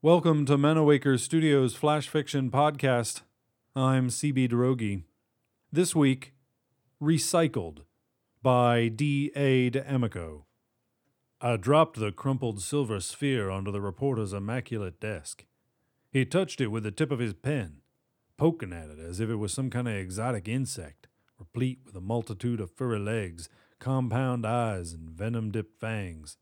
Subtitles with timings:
[0.00, 3.20] Welcome to Manawaker Studios Flash Fiction Podcast.
[3.76, 5.02] I'm CB Droege.
[5.70, 6.32] This week,
[7.02, 7.80] Recycled
[8.42, 9.30] by D.
[9.36, 9.68] A.
[9.68, 10.46] D'Amico.
[11.38, 15.44] I dropped the crumpled silver sphere onto the reporter's immaculate desk.
[16.10, 17.82] He touched it with the tip of his pen,
[18.38, 21.08] poking at it as if it was some kind of exotic insect,
[21.40, 23.48] replete with a multitude of furry legs,
[23.80, 26.36] compound eyes, and venom dipped fangs.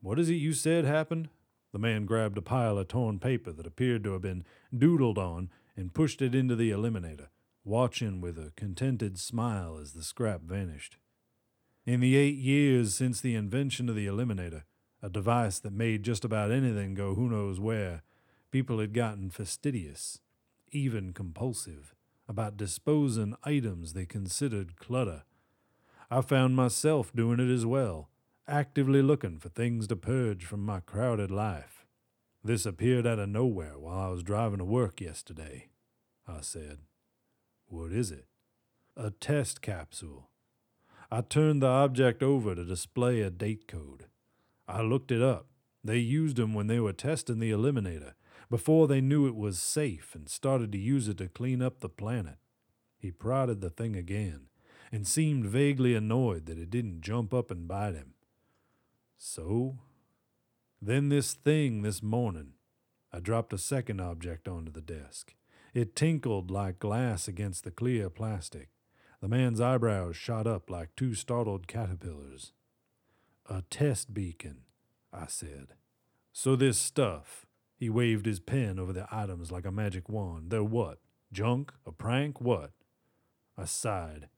[0.00, 1.28] What is it you said happened?
[1.72, 5.50] The man grabbed a pile of torn paper that appeared to have been doodled on
[5.76, 7.28] and pushed it into the eliminator,
[7.64, 10.96] watching with a contented smile as the scrap vanished.
[11.84, 14.62] In the eight years since the invention of the eliminator,
[15.02, 18.02] a device that made just about anything go who knows where,
[18.50, 20.20] people had gotten fastidious,
[20.70, 21.94] even compulsive,
[22.28, 25.22] about disposing items they considered clutter.
[26.10, 28.10] I found myself doing it as well
[28.48, 31.86] actively looking for things to purge from my crowded life.
[32.42, 35.68] This appeared out of nowhere while I was driving to work yesterday.
[36.26, 36.78] I said,
[37.66, 38.24] What is it?
[38.96, 40.30] A test capsule.
[41.10, 44.06] I turned the object over to display a date code.
[44.66, 45.46] I looked it up.
[45.82, 48.12] They used them when they were testing the eliminator,
[48.50, 51.88] before they knew it was safe and started to use it to clean up the
[51.88, 52.36] planet.
[52.98, 54.46] He prodded the thing again
[54.90, 58.14] and seemed vaguely annoyed that it didn't jump up and bite him.
[59.16, 59.78] So,
[60.80, 62.52] then this thing this morning.
[63.12, 65.34] I dropped a second object onto the desk.
[65.74, 68.68] It tinkled like glass against the clear plastic.
[69.20, 72.52] The man's eyebrows shot up like two startled caterpillars.
[73.46, 74.60] A test beacon,
[75.12, 75.74] I said.
[76.32, 80.50] So this stuff, he waved his pen over the items like a magic wand.
[80.50, 80.98] They're what?
[81.32, 81.72] Junk?
[81.86, 82.40] A prank?
[82.40, 82.72] What?
[83.56, 84.28] I sighed.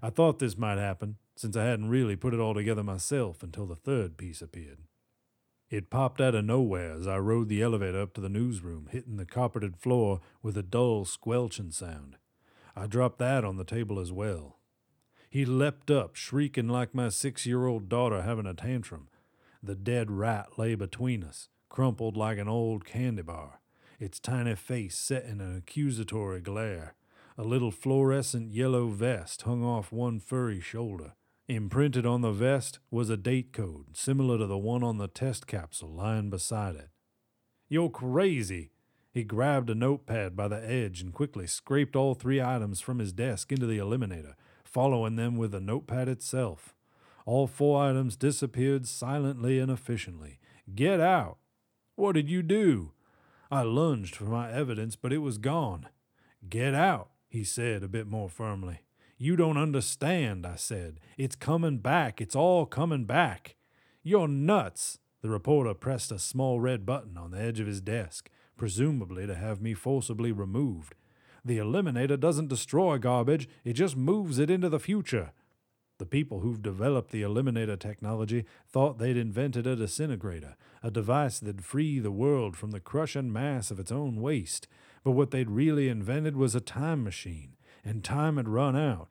[0.00, 3.66] I thought this might happen, since I hadn't really put it all together myself until
[3.66, 4.78] the third piece appeared.
[5.70, 9.16] It popped out of nowhere as I rode the elevator up to the newsroom, hitting
[9.16, 12.16] the carpeted floor with a dull squelching sound.
[12.76, 14.58] I dropped that on the table as well.
[15.30, 19.08] He leapt up, shrieking like my six year old daughter having a tantrum.
[19.62, 23.60] The dead rat lay between us, crumpled like an old candy bar,
[24.00, 26.94] its tiny face set in an accusatory glare.
[27.38, 31.14] A little fluorescent yellow vest hung off one furry shoulder.
[31.48, 35.46] Imprinted on the vest was a date code similar to the one on the test
[35.46, 36.90] capsule lying beside it.
[37.68, 38.72] You're crazy!
[39.12, 43.12] He grabbed a notepad by the edge and quickly scraped all three items from his
[43.12, 44.34] desk into the eliminator,
[44.64, 46.74] following them with the notepad itself.
[47.24, 50.38] All four items disappeared silently and efficiently.
[50.74, 51.38] Get out!
[51.94, 52.92] What did you do?
[53.50, 55.88] I lunged for my evidence, but it was gone.
[56.48, 58.80] Get out, he said a bit more firmly.
[59.18, 60.98] You don't understand, I said.
[61.16, 62.20] It's coming back.
[62.20, 63.56] It's all coming back.
[64.02, 64.98] You're nuts.
[65.20, 69.36] The reporter pressed a small red button on the edge of his desk, presumably to
[69.36, 70.96] have me forcibly removed.
[71.44, 75.32] The eliminator doesn't destroy garbage, it just moves it into the future.
[76.02, 81.64] The people who've developed the eliminator technology thought they'd invented a disintegrator, a device that'd
[81.64, 84.66] free the world from the crushing mass of its own waste.
[85.04, 87.54] But what they'd really invented was a time machine,
[87.84, 89.10] and time had run out.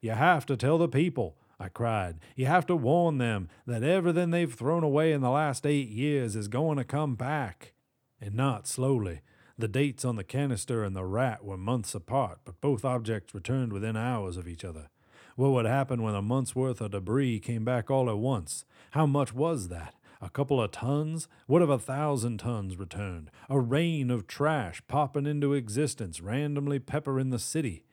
[0.00, 2.18] You have to tell the people, I cried.
[2.34, 6.34] You have to warn them that everything they've thrown away in the last eight years
[6.34, 7.72] is going to come back.
[8.20, 9.20] And not slowly.
[9.56, 13.72] The dates on the canister and the rat were months apart, but both objects returned
[13.72, 14.88] within hours of each other.
[15.36, 18.64] What would happen when a month's worth of debris came back all at once?
[18.90, 19.94] How much was that?
[20.20, 21.26] A couple of tons?
[21.46, 23.30] What if a thousand tons returned?
[23.48, 27.84] A rain of trash popping into existence, randomly peppering the city.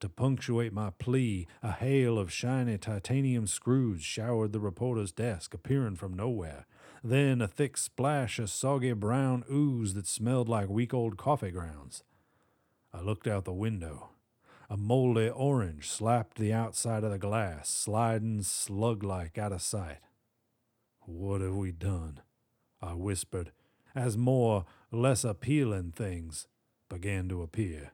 [0.00, 5.96] To punctuate my plea, a hail of shiny titanium screws showered the reporter's desk, appearing
[5.96, 6.66] from nowhere.
[7.02, 12.02] Then a thick splash of soggy brown ooze that smelled like week old coffee grounds.
[12.92, 14.10] I looked out the window.
[14.70, 19.98] A moldy orange slapped the outside of the glass, sliding slug like out of sight.
[21.00, 22.20] What have we done?
[22.80, 23.52] I whispered,
[23.94, 26.48] as more, less appealing things
[26.88, 27.92] began to appear.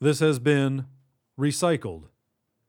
[0.00, 0.86] This has been
[1.38, 2.04] Recycled,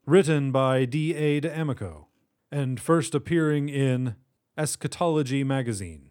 [0.06, 1.14] written by D.
[1.14, 1.40] A.
[1.40, 2.08] D'Amico,
[2.50, 4.16] and first appearing in
[4.56, 6.10] Eschatology magazine.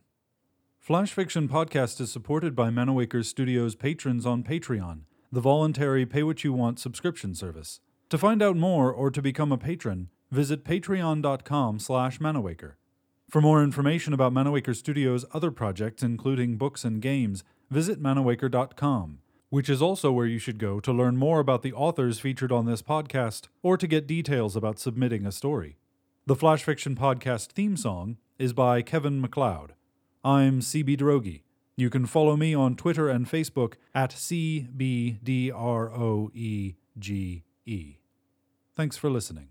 [0.79, 6.43] Flash Fiction Podcast is supported by Manawaker Studios patrons on Patreon, the voluntary pay what
[6.43, 7.79] you want subscription service.
[8.09, 12.73] To find out more or to become a patron, visit patreon.com slash manawaker.
[13.29, 19.19] For more information about Manawaker Studios' other projects, including books and games, visit manawaker.com,
[19.49, 22.65] which is also where you should go to learn more about the authors featured on
[22.65, 25.77] this podcast or to get details about submitting a story.
[26.25, 29.75] The Flash Fiction Podcast theme song is by Kevin MacLeod.
[30.25, 31.43] I'm CB Droege.
[31.75, 35.07] You can follow me on Twitter and Facebook at CBDROEGE.
[38.73, 39.50] Thanks for listening.